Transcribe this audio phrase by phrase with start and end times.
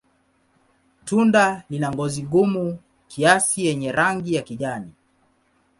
[1.05, 2.77] Tunda lina ngozi gumu
[3.09, 4.91] kiasi yenye rangi ya kijani.